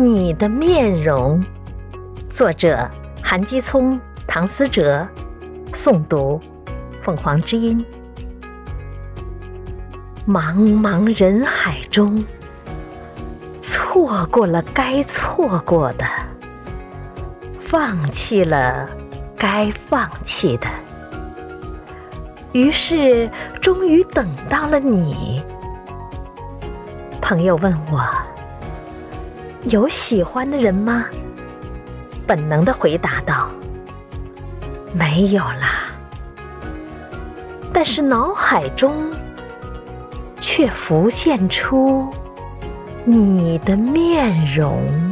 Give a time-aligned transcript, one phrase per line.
[0.00, 1.44] 你的面容。
[2.30, 2.88] 作者：
[3.20, 5.04] 韩基聪、唐思哲，
[5.72, 6.40] 诵读：
[7.02, 7.84] 凤凰之音。
[10.24, 12.24] 茫茫人海中，
[13.60, 16.04] 错过了该错过的，
[17.60, 18.88] 放弃了
[19.36, 20.68] 该放弃的，
[22.52, 23.28] 于是
[23.60, 25.42] 终于等到了你。
[27.20, 28.00] 朋友问我
[29.70, 31.06] ：“有喜欢的人吗？”
[32.26, 33.48] 本能的回答道
[34.92, 35.86] ：“没有啦。”
[37.72, 38.92] 但是脑海中
[40.40, 42.08] 却浮现出
[43.04, 45.07] 你的面容。